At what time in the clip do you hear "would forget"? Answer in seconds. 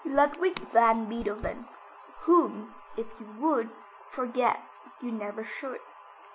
3.39-4.57